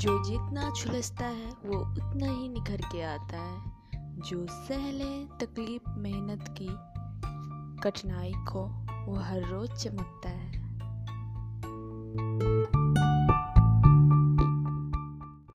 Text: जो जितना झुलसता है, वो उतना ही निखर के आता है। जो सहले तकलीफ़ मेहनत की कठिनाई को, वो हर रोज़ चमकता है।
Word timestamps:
जो 0.00 0.24
जितना 0.24 0.70
झुलसता 0.70 1.26
है, 1.26 1.50
वो 1.50 1.78
उतना 1.78 2.26
ही 2.26 2.48
निखर 2.48 2.76
के 2.76 3.02
आता 3.02 3.36
है। 3.36 3.60
जो 4.18 4.46
सहले 4.50 5.24
तकलीफ़ 5.24 5.90
मेहनत 5.90 6.54
की 6.62 6.68
कठिनाई 7.82 8.32
को, 8.32 8.64
वो 9.06 9.16
हर 9.16 9.42
रोज़ 9.42 9.72
चमकता 9.72 10.28
है। 10.28 10.49